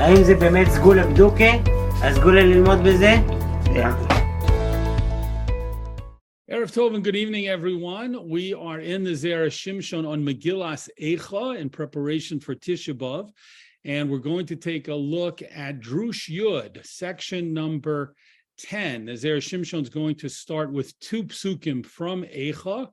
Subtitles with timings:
[0.00, 1.52] האם זה באמת סגולה בדוקה?
[2.02, 3.14] הסגולה ללמוד בזה?
[6.50, 8.28] Erev Tov and good evening, everyone.
[8.28, 13.28] We are in the Zera Shimshon on Megillas Echa in preparation for Tisha B'Av,
[13.84, 18.14] and we're going to take a look at Drush Yud, section number
[18.58, 19.04] 10.
[19.04, 22.88] The Zera Shimshon is going to start with two psukim from Echa.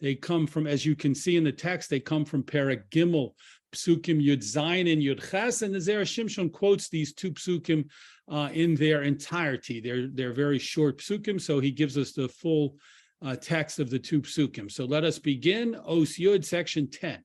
[0.00, 3.32] They come from, as you can see in the text, they come from Perek Gimel,
[3.72, 7.88] psukim Yud Zayin and Yud Ches, and the Zera Shimshon quotes these two psukim
[8.30, 9.80] uh, in their entirety.
[9.80, 12.76] They're, they're very short psukim, so he gives us the full
[13.22, 14.70] uh, text of the two psukim.
[14.70, 15.74] So let us begin.
[15.74, 17.22] Os Yud, section 10.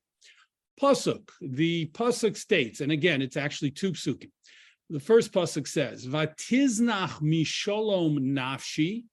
[0.82, 4.30] Pasuk, the Pasuk states, and again, it's actually two psukim.
[4.90, 9.06] The first Pasuk says, Vatiznach mishalom nafshi,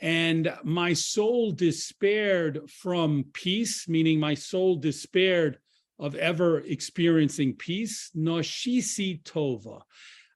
[0.00, 5.58] and my soul despaired from peace, meaning my soul despaired
[5.98, 8.10] of ever experiencing peace.
[8.16, 9.82] Noshisi tova.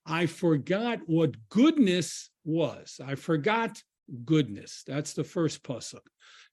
[0.07, 3.01] I forgot what goodness was.
[3.05, 3.83] I forgot
[4.25, 4.83] goodness.
[4.87, 6.01] That's the first pasuk.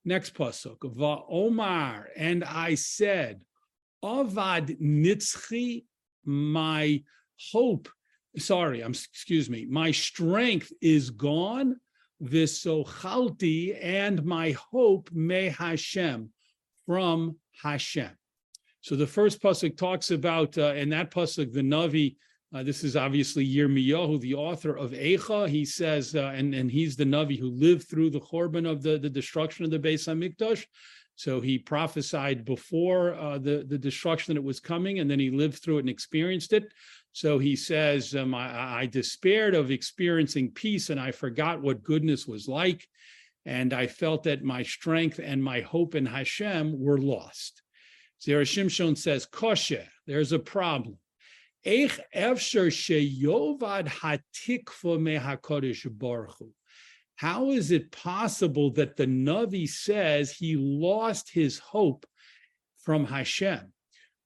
[0.05, 3.41] Next pasuk, Va'omar, and I said,
[4.03, 5.85] Avad nitzchi,
[6.23, 7.03] my
[7.51, 7.89] hope,
[8.37, 11.77] sorry, I'm excuse me, my strength is gone,
[12.23, 16.31] visochalti, and my hope may Hashem
[16.85, 18.11] from Hashem.
[18.87, 22.15] So the first pasuk talks about, uh, in that pasuk, the Navi
[22.55, 25.49] uh, this is obviously Yirmiyahu, the author of Eicha.
[25.49, 28.97] He says, uh, and, and he's the Navi who lived through the Chorban of the,
[28.97, 30.65] the destruction of the Beis HaMikdash.
[31.15, 35.61] So he prophesied before uh, the, the destruction that was coming, and then he lived
[35.61, 36.71] through it and experienced it.
[37.11, 42.25] So he says, um, I, I despaired of experiencing peace, and I forgot what goodness
[42.25, 42.87] was like.
[43.45, 47.63] And I felt that my strength and my hope in Hashem were lost.
[48.25, 50.97] Zera Shimshon says, Koshe, there's a problem.
[51.65, 56.37] Eich efsher sheyovad hatikva mehakadosh baruch
[57.15, 62.05] How is it possible that the Navi says he lost his hope
[62.79, 63.73] from Hashem?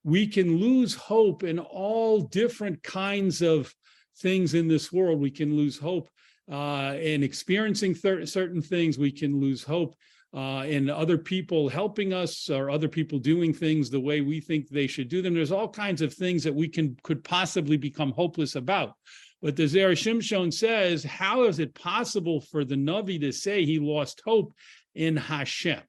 [0.04, 3.74] We can lose hope in all different kinds of
[4.20, 5.20] things in this world.
[5.20, 6.10] We can lose hope
[6.52, 8.98] uh, in experiencing certain things.
[8.98, 9.96] We can lose hope
[10.34, 14.70] uh, and other people helping us or other people doing things the way we think
[14.70, 15.34] they should do them.
[15.34, 18.96] There's all kinds of things that we can could possibly become hopeless about.
[19.42, 23.80] But the Zera Shimshon says, how is it possible for the Navi to say he
[23.80, 24.54] lost hope
[24.94, 25.82] in Hashem?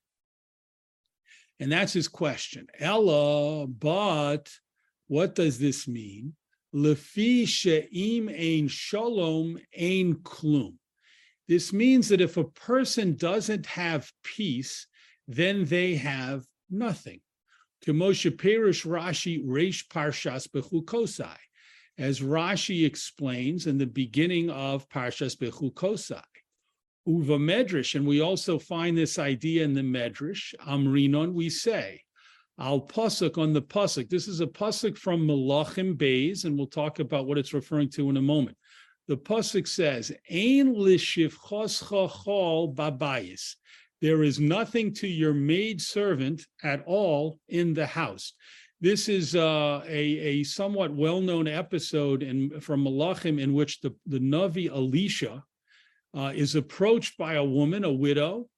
[1.60, 2.66] And that's his question.
[2.80, 4.50] Ella, but
[5.06, 6.34] what does this mean?
[6.74, 10.78] Lefi she'im ein shalom ein klum.
[11.48, 14.86] This means that if a person doesn't have peace,
[15.26, 17.20] then they have nothing.
[17.84, 21.36] Kemoshe Perish Rashi Reish Parshas Bechukosai,
[21.98, 26.22] as Rashi explains in the beginning of Parshas Bechukosai.
[27.04, 32.00] Uva Medrash, and we also find this idea in the Medrash, Amrinon, we say,
[32.60, 34.08] Al Pasuk on the Pasuk.
[34.08, 38.08] This is a Pasuk from Malachim Bays, and we'll talk about what it's referring to
[38.08, 38.56] in a moment
[39.08, 40.74] the pasuk says, "Ein
[42.74, 43.56] babayis."
[44.00, 48.32] There is nothing to your maid servant at all in the house.
[48.80, 54.18] This is uh, a, a somewhat well-known episode in, from Malachim in which the, the
[54.18, 55.44] Navi Elisha
[56.16, 58.48] uh, is approached by a woman, a widow,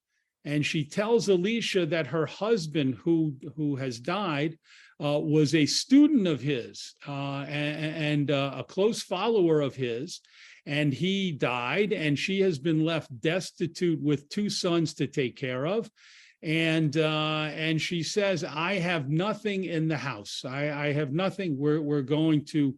[0.45, 4.59] and she tells Elisha that her husband, who, who has died,
[5.03, 10.21] uh, was a student of his uh, and, and uh, a close follower of his.
[10.67, 15.67] And he died, and she has been left destitute with two sons to take care
[15.67, 15.91] of.
[16.43, 20.43] And uh, and she says, "I have nothing in the house.
[20.47, 21.59] I, I have nothing.
[21.59, 22.75] We're we're going to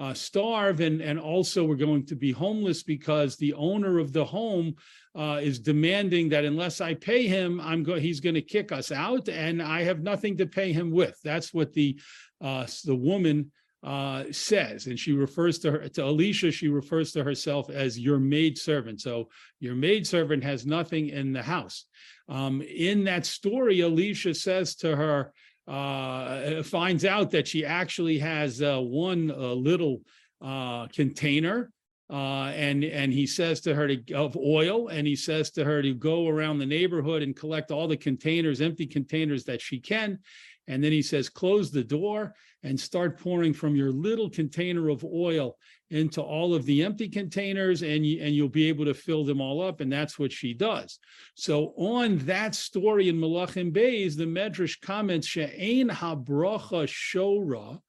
[0.00, 4.24] uh, starve and and also we're going to be homeless because the owner of the
[4.24, 4.74] home
[5.14, 8.92] uh, is demanding that unless I pay him, I'm go- he's going to kick us
[8.92, 11.18] out, and I have nothing to pay him with.
[11.24, 11.98] That's what the
[12.40, 13.50] uh, the woman
[13.82, 16.50] uh, says, and she refers to her to Elisha.
[16.50, 19.00] She refers to herself as your maid servant.
[19.00, 19.28] So
[19.58, 21.86] your maid servant has nothing in the house.
[22.28, 25.32] Um, in that story, Elisha says to her,
[25.66, 30.02] uh, finds out that she actually has uh, one uh, little
[30.42, 31.70] uh, container
[32.10, 35.80] uh, and and he says to her to of oil, and he says to her
[35.82, 40.18] to go around the neighborhood and collect all the containers, empty containers that she can,
[40.66, 45.04] and then he says, close the door and start pouring from your little container of
[45.04, 45.56] oil
[45.90, 49.40] into all of the empty containers, and you, and you'll be able to fill them
[49.40, 50.98] all up, and that's what she does.
[51.34, 57.80] So on that story in Malachim Bays, the Medrash comments, She'ein habracha shora,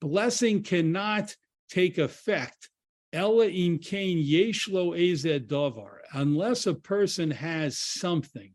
[0.00, 1.34] blessing cannot
[1.68, 2.70] take effect.
[3.12, 8.52] Ella im kain yesh lo ezed davar, unless a person has something.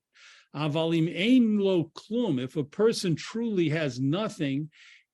[0.56, 4.69] Avalim ein lo klum, if a person truly has nothing,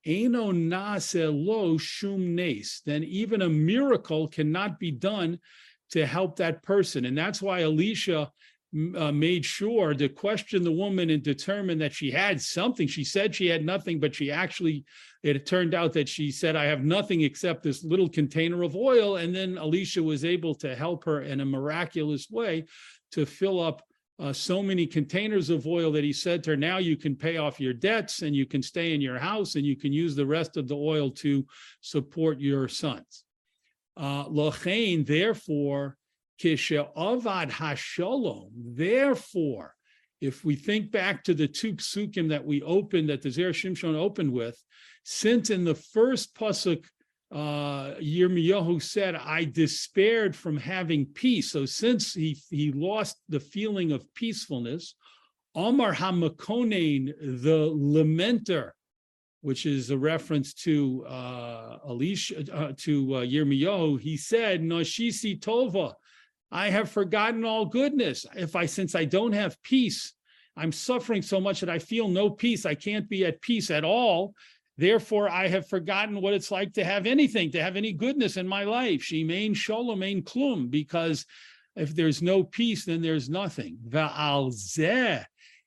[0.05, 5.39] Eno nase lo shum nes, then even a miracle cannot be done
[5.91, 7.05] to help that person.
[7.05, 8.31] And that's why Elisha
[8.97, 12.87] uh, made sure to question the woman and determine that she had something.
[12.87, 14.83] She said she had nothing, but she actually,
[15.23, 19.17] it turned out that she said, I have nothing except this little container of oil.
[19.17, 22.65] And then Elisha was able to help her in a miraculous way
[23.13, 23.81] to fill up
[24.19, 27.37] uh, so many containers of oil that he said to her, now you can pay
[27.37, 30.25] off your debts and you can stay in your house and you can use the
[30.25, 31.45] rest of the oil to
[31.81, 33.23] support your sons.
[33.95, 34.25] Uh,
[35.05, 36.06] therefore, kisha
[36.43, 39.73] avad hashalom, therefore,
[40.21, 43.95] if we think back to the two psukim that we opened, that the Zer Shimshon
[43.95, 44.61] opened with,
[45.03, 46.83] since in the first pasuk
[47.31, 51.51] uh, Yirmiyahu said, I despaired from having peace.
[51.51, 54.95] So since he, he lost the feeling of peacefulness,
[55.53, 58.71] Omar Hamakonain, the lamenter,
[59.41, 65.93] which is a reference to uh, Elisha, uh, to uh, Yirmiyahu, he said, Nashisi Tova,
[66.51, 68.25] I have forgotten all goodness.
[68.35, 70.13] If I, since I don't have peace,
[70.55, 72.65] I'm suffering so much that I feel no peace.
[72.65, 74.33] I can't be at peace at all.
[74.77, 78.47] Therefore, I have forgotten what it's like to have anything, to have any goodness in
[78.47, 79.01] my life.
[79.01, 81.25] Shimain shalom ein klum, because
[81.75, 83.77] if there's no peace, then there's nothing.
[83.87, 85.25] Va'al zeh.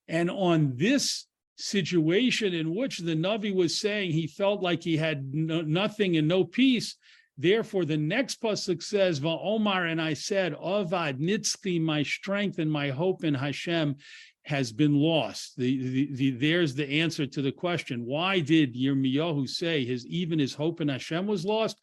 [0.08, 5.34] And on this situation in which the Navi was saying he felt like he had
[5.34, 6.96] no, nothing and no peace,
[7.40, 12.90] therefore the next pasuk says, Va'omar, and I said, Avad nitzki, my strength and my
[12.90, 13.96] hope in Hashem
[14.44, 15.56] has been lost.
[15.56, 18.04] The, the, the, there's the answer to the question.
[18.04, 21.78] Why did Yirmiyahu say his even his hope in Hashem was lost?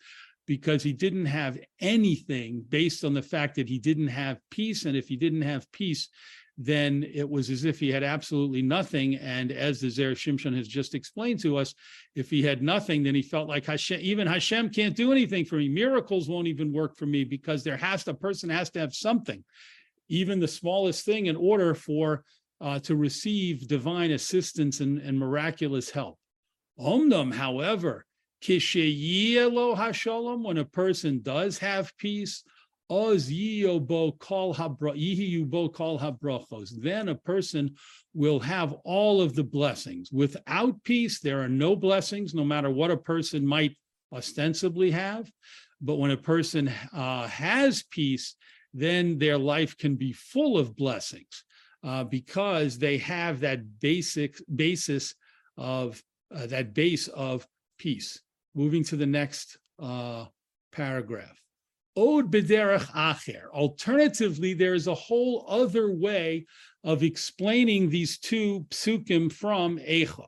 [0.45, 4.85] Because he didn't have anything based on the fact that he didn't have peace.
[4.85, 6.09] And if he didn't have peace,
[6.57, 9.15] then it was as if he had absolutely nothing.
[9.15, 11.75] And as the Zer Shimshon has just explained to us,
[12.15, 15.57] if he had nothing, then he felt like Hashem, even Hashem can't do anything for
[15.57, 15.69] me.
[15.69, 18.95] Miracles won't even work for me because there has to, a person has to have
[18.95, 19.43] something,
[20.09, 22.23] even the smallest thing in order for
[22.59, 26.17] uh, to receive divine assistance and, and miraculous help.
[26.79, 28.05] Omnam, however,
[29.75, 32.43] hashalom, when a person does have peace,
[32.89, 33.29] oz
[34.19, 37.75] kol habrachos, then a person
[38.13, 40.11] will have all of the blessings.
[40.11, 43.75] Without peace, there are no blessings, no matter what a person might
[44.13, 45.29] ostensibly have.
[45.81, 48.35] But when a person uh, has peace,
[48.73, 51.43] then their life can be full of blessings
[51.83, 55.15] uh, because they have that basic basis
[55.57, 56.01] of
[56.33, 57.47] uh, that base of
[57.77, 58.21] peace.
[58.55, 60.25] Moving to the next uh,
[60.71, 61.39] paragraph.
[61.97, 63.49] Od acher.
[63.51, 66.45] Alternatively, there is a whole other way
[66.83, 70.27] of explaining these two psukim from Eicha.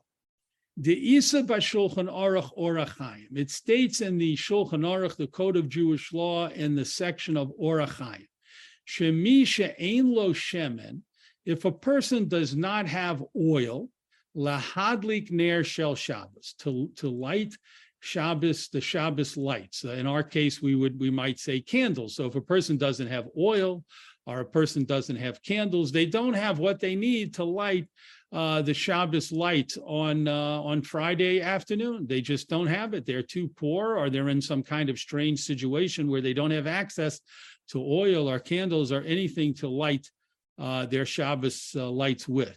[0.76, 3.36] The Isa Bashulchan Aruch Orachayim.
[3.36, 7.52] It states in the Shulchan Aruch, the Code of Jewish Law, in the section of
[7.60, 8.26] Orachayim,
[8.88, 11.02] Shemisha Ein Lo Shemen,
[11.44, 13.88] if a person does not have oil,
[14.36, 17.54] lahadlik ner shel Shabbos, to, to light
[18.00, 19.84] Shabbos, the Shabbos lights.
[19.84, 22.16] In our case, we would we might say candles.
[22.16, 23.84] So if a person doesn't have oil
[24.26, 27.86] or a person doesn't have candles, they don't have what they need to light
[28.32, 32.06] uh, the Shabbos lights on uh, on Friday afternoon.
[32.06, 33.04] They just don't have it.
[33.04, 36.66] They're too poor, or they're in some kind of strange situation where they don't have
[36.66, 37.20] access
[37.70, 40.08] to oil or candles or anything to light
[40.58, 42.56] uh, their Shabbos uh, lights with.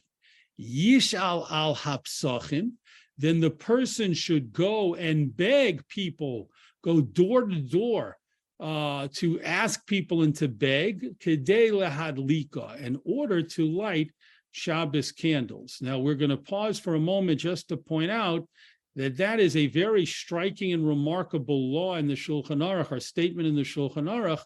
[0.59, 2.73] Yishal al hapsachim,
[3.17, 6.49] then the person should go and beg people,
[6.83, 8.17] go door to door
[8.59, 14.11] uh, to ask people and to beg kedei lehadlika in order to light
[14.51, 15.79] Shabbos candles.
[15.81, 18.47] Now we're going to pause for a moment just to point out
[18.95, 23.47] that that is a very striking and remarkable law in the Shulchan Aruch, our statement
[23.47, 24.43] in the Shulchan Aruch,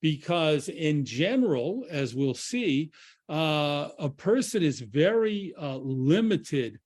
[0.00, 2.90] because in general, as we'll see,
[3.28, 6.78] uh, a person is very uh, limited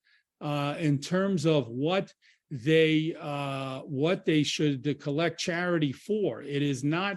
[0.42, 2.12] uh, in terms of what
[2.50, 6.42] they uh, what they should collect charity for.
[6.42, 7.16] It is not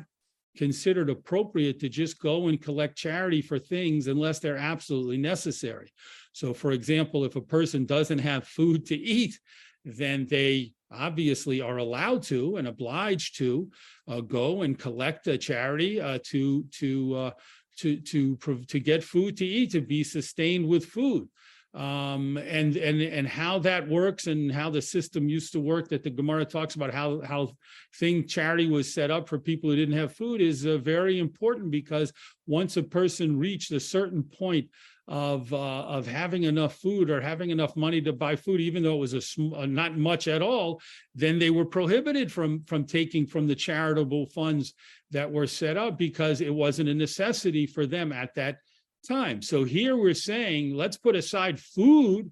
[0.56, 5.92] considered appropriate to just go and collect charity for things unless they're absolutely necessary.
[6.32, 9.38] So, for example, if a person doesn't have food to eat,
[9.84, 13.70] then they obviously are allowed to and obliged to
[14.08, 17.32] uh, go and collect a charity uh, to to uh,
[17.78, 21.28] to to to get food to eat to be sustained with food.
[21.76, 26.04] Um, and and and how that works and how the system used to work that
[26.04, 27.52] the Gemara talks about how how
[27.96, 31.72] thing charity was set up for people who didn't have food is uh, very important
[31.72, 32.14] because
[32.48, 34.70] once a person reached a certain point
[35.08, 38.96] of uh, of having enough food or having enough money to buy food, even though
[38.96, 40.82] it was a sm- uh, not much at all,
[41.14, 44.74] then they were prohibited from from taking from the charitable funds
[45.12, 48.58] that were set up because it wasn't a necessity for them at that
[49.08, 49.42] time.
[49.42, 52.32] So here we're saying, let's put aside food,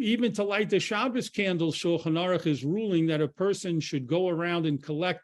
[0.00, 1.76] even to light the Shabbos candles.
[1.76, 5.20] Shulchan Aruch is ruling that a person should go around and collect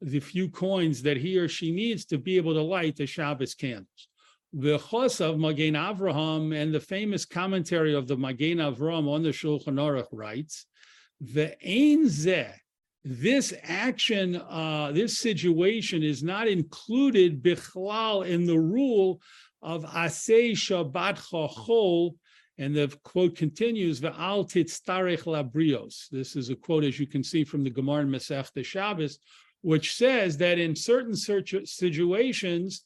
[0.00, 3.54] the few coins that he or she needs to be able to light the Shabbos
[3.54, 4.08] candles.
[4.52, 9.30] The Chos of Magen Avraham and the famous commentary of the Magen Avraham on the
[9.30, 10.66] Shulchan Aruch writes,
[11.20, 12.52] the Ein Zeh,
[13.04, 19.20] this action, uh, this situation is not included bichlal in the rule
[19.62, 22.14] of Asay Shabbat Chachol,
[22.58, 26.08] and the quote continues, Ve'al titztarech labrios.
[26.10, 29.18] This is a quote, as you can see from the Gemara in Masech Shabbos,
[29.62, 32.84] which says that in certain situations,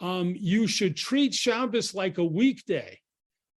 [0.00, 2.98] um, you should treat Shabbos like a weekday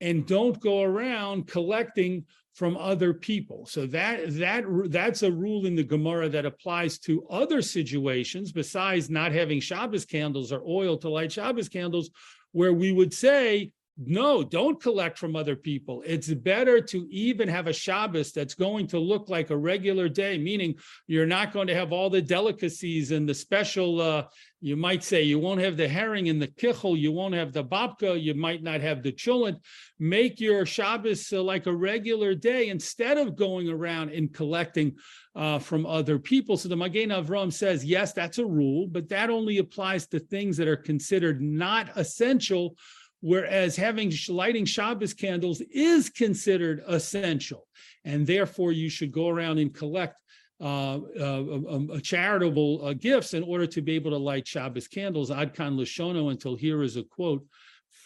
[0.00, 3.66] and don't go around collecting from other people.
[3.66, 9.10] So that that that's a rule in the Gemara that applies to other situations besides
[9.10, 12.10] not having Shabbos candles or oil to light Shabbos candles,
[12.54, 16.02] where we would say, no, don't collect from other people.
[16.04, 20.36] It's better to even have a Shabbos that's going to look like a regular day,
[20.36, 20.74] meaning
[21.06, 24.24] you're not going to have all the delicacies and the special, uh,
[24.60, 27.62] you might say, you won't have the herring and the kichel, you won't have the
[27.62, 29.58] babka, you might not have the chulent.
[30.00, 34.96] Make your Shabbos uh, like a regular day instead of going around and collecting
[35.36, 36.56] uh, from other people.
[36.56, 40.56] So the Magen Avram says, yes, that's a rule, but that only applies to things
[40.56, 42.76] that are considered not essential
[43.24, 47.66] whereas having lighting Shabbos candles is considered essential,
[48.04, 50.16] and therefore you should go around and collect
[50.60, 51.40] uh, uh,
[51.74, 55.30] um, uh, charitable gifts in order to be able to light Shabbos candles.
[55.30, 56.30] Adkan Lashono.
[56.30, 57.44] Until here is a quote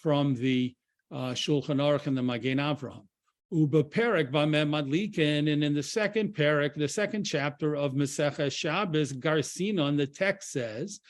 [0.03, 0.73] from the
[1.11, 3.03] uh, Shulchan Aruch and the Magen Avraham.
[3.51, 9.97] Uba Perek Madlikin, and in the second Perek, the second chapter of Maseches Shabbos, Garcinon,
[9.97, 11.01] the text says,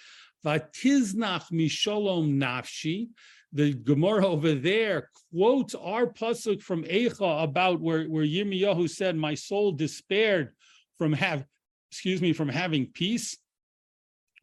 [0.46, 3.08] "Vatiznach misholom nafshi."
[3.52, 9.34] The Gemara over there quotes our pasuk from Eicha about where, where Yirmiyahu said, My
[9.34, 10.52] soul despaired
[10.98, 11.44] from have,
[11.90, 13.36] excuse me, from having peace.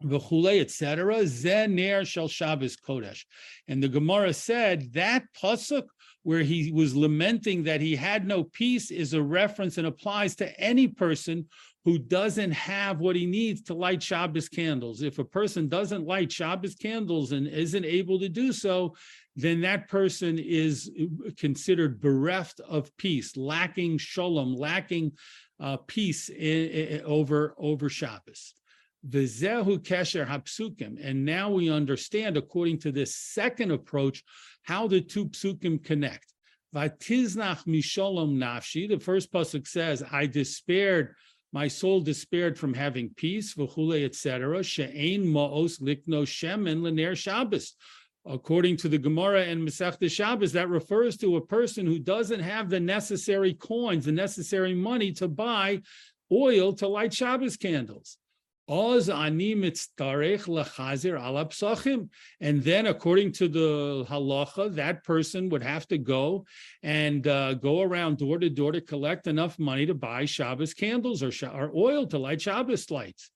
[0.04, 1.16] V'chule, etc.
[1.24, 3.24] Zener shel Shabbos Kodesh.
[3.68, 5.86] And the Gemara said that pasuk
[6.26, 10.60] where he was lamenting that he had no peace is a reference and applies to
[10.60, 11.46] any person
[11.84, 15.04] who doesn't have what he needs to light Shabbos candles.
[15.04, 18.96] If a person doesn't light Shabbos candles and isn't able to do so,
[19.36, 20.90] then that person is
[21.38, 25.12] considered bereft of peace, lacking shalom, lacking
[25.60, 28.56] uh, peace in, in, over, over Shabbos.
[29.08, 30.98] Vizehu kesher hapsukim.
[31.00, 34.24] And now we understand, according to this second approach,
[34.66, 36.34] how the two psukim connect.
[36.76, 38.90] Vatiznach misholom nafshi.
[38.90, 41.16] The first pasuk says, "I despaired
[41.56, 44.62] my soul despaired from having peace, v'chule, etc.
[44.62, 47.76] She'ein ma'os likno shemen l'ner Shabbos.
[48.26, 52.70] According to the Gemara and Masechta Shabbos, that refers to a person who doesn't have
[52.70, 55.82] the necessary coins, the necessary money to buy
[56.30, 58.18] oil to light Shabbos candles.
[58.68, 59.10] And
[62.64, 66.46] then, according to the halacha, that person would have to go
[66.82, 71.22] and uh, go around door to door to collect enough money to buy Shabbos candles
[71.22, 73.30] or, or oil to light Shabbos lights.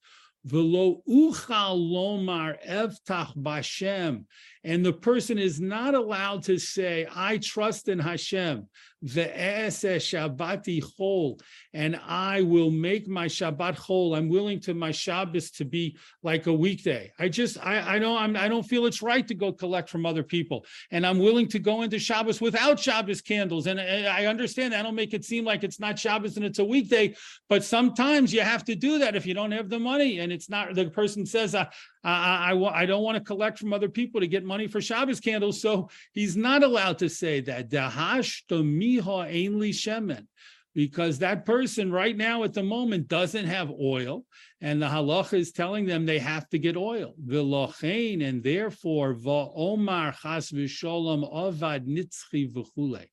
[0.46, 4.26] Velo uchal lomar evtach bashem.
[4.64, 8.68] And the person is not allowed to say, I trust in Hashem
[9.02, 11.40] the S Shabbati chol,
[11.74, 14.18] and I will make my Shabbat chol.
[14.18, 17.12] I'm willing to my Shabbos to be like a weekday.
[17.18, 20.06] I just, I, I know I'm, I don't feel it's right to go collect from
[20.06, 23.68] other people, and I'm willing to go into Shabbos without Shabbos candles.
[23.68, 26.66] And I understand I don't make it seem like it's not Shabbos and it's a
[26.66, 27.16] weekday,
[27.48, 30.50] but sometimes you have to do that if you don't have the money, and it's
[30.50, 30.76] not.
[30.76, 31.68] The person says, I,
[32.04, 35.20] I, I, I don't want to collect from other people to get money for Shabbos
[35.20, 37.70] candles, so he's not allowed to say that.
[37.70, 40.26] Dahash to miha ainli shemen,
[40.74, 44.24] because that person right now at the moment doesn't have oil,
[44.62, 47.16] and the halacha is telling them they have to get oil.
[47.26, 53.06] V'lochein, and therefore va'omar chas v'sholom avad nitzchi v'chule.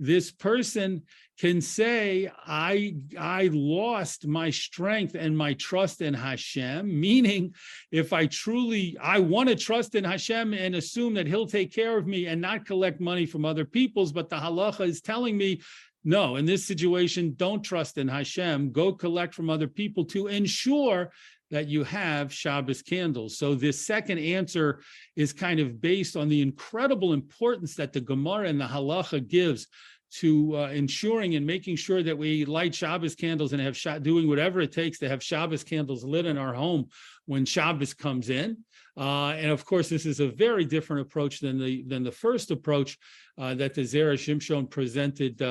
[0.00, 1.02] This person
[1.38, 7.54] can say, I, I lost my strength and my trust in Hashem, meaning
[7.90, 11.98] if I truly, I want to trust in Hashem and assume that he'll take care
[11.98, 15.60] of me and not collect money from other people's, but the halacha is telling me,
[16.04, 18.72] no, in this situation, don't trust in Hashem.
[18.72, 21.10] Go collect from other people to ensure
[21.50, 23.38] that you have Shabbos candles.
[23.38, 24.80] So this second answer
[25.16, 29.66] is kind of based on the incredible importance that the Gemara and the Halacha gives
[30.14, 34.28] to uh, ensuring and making sure that we light Shabbos candles and have Sha- doing
[34.28, 36.88] whatever it takes to have Shabbos candles lit in our home
[37.26, 38.58] when Shabbos comes in.
[38.96, 42.52] Uh, and of course, this is a very different approach than the than the first
[42.52, 42.96] approach
[43.38, 45.42] uh, that the Zera Shimshon presented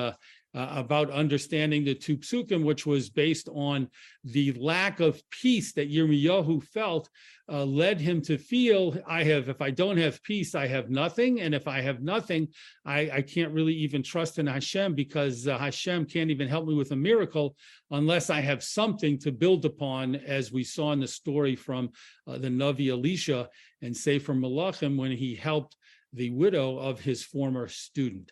[0.55, 3.89] uh, about understanding the two psukim, which was based on
[4.23, 7.09] the lack of peace that Yirmiyahu felt,
[7.51, 11.41] uh, led him to feel, I have, if I don't have peace, I have nothing.
[11.41, 12.47] And if I have nothing,
[12.85, 16.75] I, I can't really even trust in Hashem because uh, Hashem can't even help me
[16.75, 17.55] with a miracle
[17.91, 21.89] unless I have something to build upon, as we saw in the story from
[22.27, 23.49] uh, the Navi Elisha
[23.81, 25.75] and Sefer Malachim when he helped
[26.13, 28.31] the widow of his former student.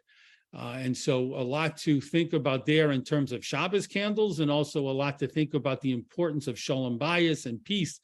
[0.53, 4.51] Uh, and so a lot to think about there in terms of Shabbos candles, and
[4.51, 8.00] also a lot to think about the importance of Shalom Bayis and peace.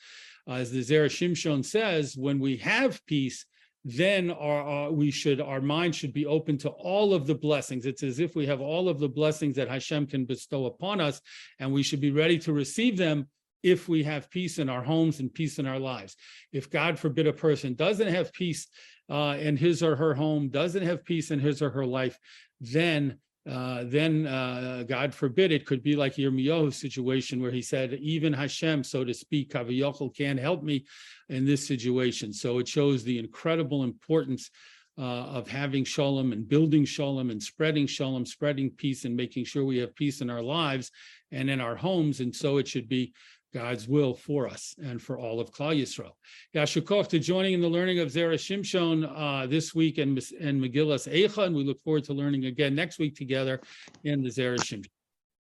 [0.48, 3.46] Uh, as the Zera Shimshon says, when we have peace,
[3.84, 7.86] then our, our we should our mind should be open to all of the blessings.
[7.86, 11.22] It's as if we have all of the blessings that Hashem can bestow upon us,
[11.60, 13.28] and we should be ready to receive them
[13.64, 16.16] if we have peace in our homes and peace in our lives.
[16.52, 18.68] If God forbid a person doesn't have peace
[19.10, 22.20] uh, in his or her home, doesn't have peace in his or her life,
[22.60, 23.18] then
[23.50, 28.34] uh, then uh, God forbid it could be like Yirmiyahu's situation where he said, even
[28.34, 30.86] Hashem, so to speak, Kaviyachol can't help me
[31.30, 32.34] in this situation.
[32.34, 34.52] So it shows the incredible importance
[34.98, 39.64] uh, of having shalom and building shalom and spreading shalom, spreading peace and making sure
[39.64, 40.92] we have peace in our lives
[41.32, 42.20] and in our homes.
[42.20, 43.14] And so it should be
[43.54, 46.12] God's will for us and for all of Klal Yisrael.
[46.56, 51.12] Yashukov to joining in the learning of Zera Shimshon uh, this week and, and Megillas
[51.12, 53.62] Eicha, and we look forward to learning again next week together
[54.04, 54.88] in the Zera Shimshon.